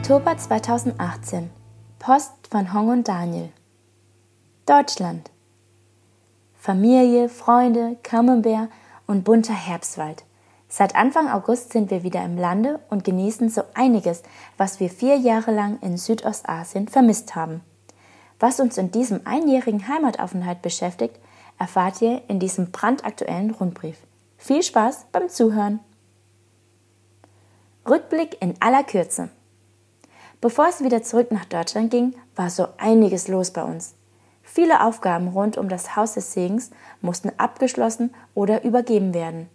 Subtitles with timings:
[0.00, 1.50] Oktober 2018.
[1.98, 3.50] Post von Hong und Daniel.
[4.64, 5.30] Deutschland.
[6.54, 8.70] Familie, Freunde, Camembert
[9.06, 10.24] und bunter Herbstwald.
[10.70, 14.22] Seit Anfang August sind wir wieder im Lande und genießen so einiges,
[14.56, 17.60] was wir vier Jahre lang in Südostasien vermisst haben.
[18.40, 21.20] Was uns in diesem einjährigen Heimataufenthalt beschäftigt,
[21.58, 23.98] erfahrt ihr in diesem brandaktuellen Rundbrief.
[24.38, 25.80] Viel Spaß beim Zuhören!
[27.86, 29.28] Rückblick in aller Kürze.
[30.40, 33.94] Bevor es wieder zurück nach Deutschland ging, war so einiges los bei uns.
[34.42, 36.70] Viele Aufgaben rund um das Haus des Segens
[37.02, 39.48] mussten abgeschlossen oder übergeben werden.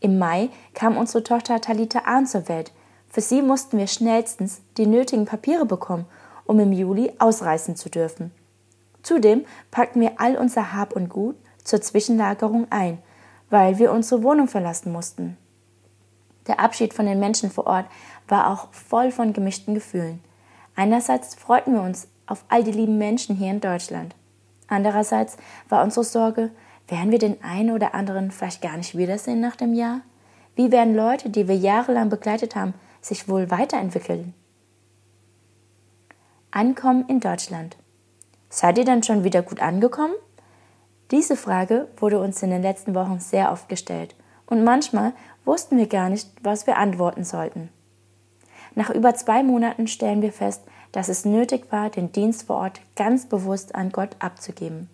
[0.00, 2.72] Im Mai kam unsere Tochter Talita Ahn zur Welt.
[3.08, 6.04] Für sie mussten wir schnellstens die nötigen Papiere bekommen,
[6.44, 8.32] um im Juli ausreisen zu dürfen.
[9.02, 12.98] Zudem packten wir all unser Hab und Gut zur Zwischenlagerung ein,
[13.50, 15.36] weil wir unsere Wohnung verlassen mussten.
[16.48, 17.86] Der Abschied von den Menschen vor Ort
[18.28, 20.20] war auch voll von gemischten Gefühlen.
[20.76, 24.14] Einerseits freuten wir uns auf all die lieben Menschen hier in Deutschland.
[24.68, 25.36] Andererseits
[25.68, 26.50] war unsere Sorge,
[26.86, 30.02] werden wir den einen oder anderen vielleicht gar nicht wiedersehen nach dem Jahr?
[30.56, 34.34] Wie werden Leute, die wir jahrelang begleitet haben, sich wohl weiterentwickeln?
[36.50, 37.76] Ankommen in Deutschland.
[38.48, 40.14] Seid ihr dann schon wieder gut angekommen?
[41.10, 44.14] Diese Frage wurde uns in den letzten Wochen sehr oft gestellt
[44.46, 45.12] und manchmal
[45.44, 47.70] wussten wir gar nicht, was wir antworten sollten.
[48.78, 50.62] Nach über zwei Monaten stellen wir fest,
[50.92, 54.88] dass es nötig war, den Dienst vor Ort ganz bewusst an Gott abzugeben.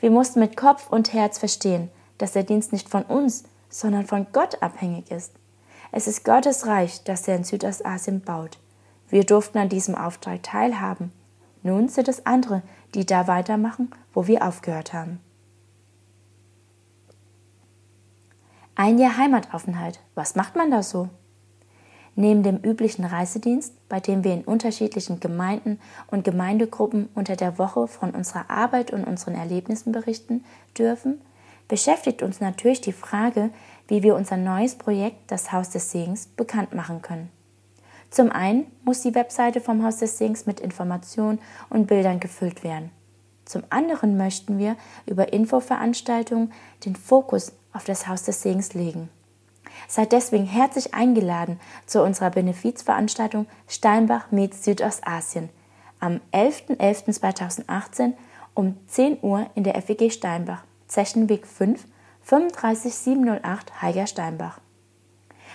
[0.00, 4.28] Wir mussten mit Kopf und Herz verstehen, dass der Dienst nicht von uns, sondern von
[4.32, 5.34] Gott abhängig ist.
[5.92, 8.58] Es ist Gottes Reich, das er in Südostasien baut.
[9.10, 11.12] Wir durften an diesem Auftrag teilhaben.
[11.62, 12.62] Nun sind es andere,
[12.94, 15.20] die da weitermachen, wo wir aufgehört haben.
[18.76, 20.00] Ein Jahr Heimataufenthalt.
[20.14, 21.10] Was macht man da so?
[22.16, 27.88] Neben dem üblichen Reisedienst, bei dem wir in unterschiedlichen Gemeinden und Gemeindegruppen unter der Woche
[27.88, 30.44] von unserer Arbeit und unseren Erlebnissen berichten
[30.78, 31.20] dürfen,
[31.66, 33.50] beschäftigt uns natürlich die Frage,
[33.88, 37.30] wie wir unser neues Projekt, das Haus des Segens, bekannt machen können.
[38.10, 42.90] Zum einen muss die Webseite vom Haus des Segens mit Informationen und Bildern gefüllt werden.
[43.44, 46.52] Zum anderen möchten wir über Infoveranstaltungen
[46.84, 49.10] den Fokus auf das Haus des Segens legen.
[49.88, 55.48] Seid deswegen herzlich eingeladen zu unserer Benefizveranstaltung Steinbach meets Südostasien
[56.00, 58.12] am 11.11.2018
[58.54, 61.86] um 10 Uhr in der FEG Steinbach, Zechenweg 5,
[62.22, 64.60] 35708 Heiger Steinbach.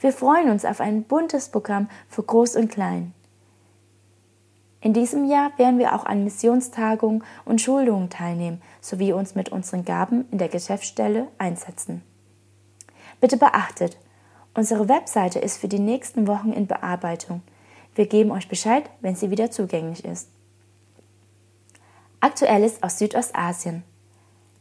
[0.00, 3.14] Wir freuen uns auf ein buntes Programm für Groß und Klein.
[4.80, 9.86] In diesem Jahr werden wir auch an Missionstagungen und Schulungen teilnehmen sowie uns mit unseren
[9.86, 12.02] Gaben in der Geschäftsstelle einsetzen.
[13.18, 13.96] Bitte beachtet,
[14.54, 17.42] unsere Webseite ist für die nächsten Wochen in Bearbeitung.
[17.94, 20.28] Wir geben euch Bescheid, wenn sie wieder zugänglich ist.
[22.20, 23.84] Aktuelles aus Südostasien.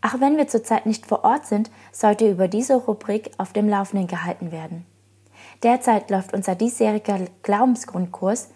[0.00, 3.68] Auch wenn wir zurzeit nicht vor Ort sind, sollt ihr über diese Rubrik auf dem
[3.68, 4.86] Laufenden gehalten werden.
[5.62, 8.50] Derzeit läuft unser diesjähriger Glaubensgrundkurs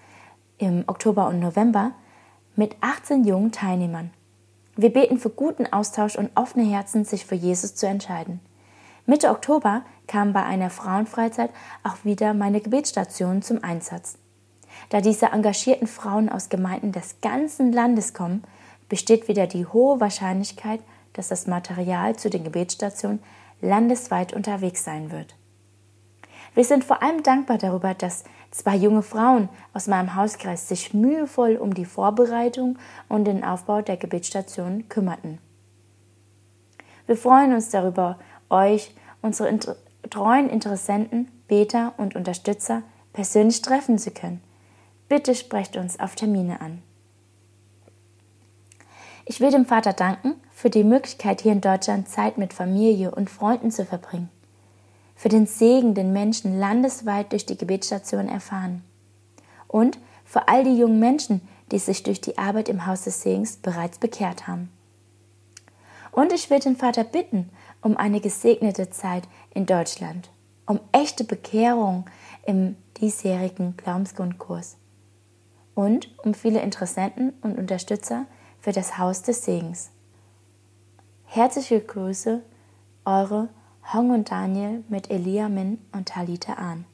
[0.58, 1.92] im Oktober und November
[2.54, 4.10] mit 18 jungen Teilnehmern.
[4.76, 8.40] Wir beten für guten Austausch und offene Herzen, sich für Jesus zu entscheiden.
[9.04, 9.82] Mitte Oktober
[10.12, 11.50] kam bei einer Frauenfreizeit
[11.84, 14.18] auch wieder meine Gebetsstation zum Einsatz.
[14.90, 18.44] Da diese engagierten Frauen aus Gemeinden des ganzen Landes kommen,
[18.90, 20.80] besteht wieder die hohe Wahrscheinlichkeit,
[21.14, 23.22] dass das Material zu den Gebetsstationen
[23.62, 25.34] landesweit unterwegs sein wird.
[26.54, 31.56] Wir sind vor allem dankbar darüber, dass zwei junge Frauen aus meinem Hauskreis sich mühevoll
[31.56, 35.38] um die Vorbereitung und den Aufbau der Gebetsstation kümmerten.
[37.06, 38.18] Wir freuen uns darüber,
[38.50, 39.48] euch, unsere
[40.12, 44.42] treuen Interessenten, Beter und Unterstützer persönlich treffen zu können.
[45.08, 46.82] Bitte sprecht uns auf Termine an.
[49.24, 53.30] Ich will dem Vater danken für die Möglichkeit, hier in Deutschland Zeit mit Familie und
[53.30, 54.30] Freunden zu verbringen
[55.22, 58.82] für den Segen, den Menschen landesweit durch die Gebetsstation erfahren.
[59.68, 63.56] Und für all die jungen Menschen, die sich durch die Arbeit im Haus des Segens
[63.56, 64.68] bereits bekehrt haben.
[66.12, 67.50] Und ich will den Vater bitten
[67.80, 69.24] um eine gesegnete Zeit
[69.54, 70.30] in Deutschland,
[70.66, 72.04] um echte Bekehrung
[72.46, 74.76] im diesjährigen Glaubensgrundkurs
[75.74, 78.26] und um viele Interessenten und Unterstützer
[78.60, 79.90] für das Haus des Segens.
[81.24, 82.42] Herzliche Grüße,
[83.04, 83.48] eure
[83.92, 86.84] Hong und Daniel mit Elia Min und Talita Ahn.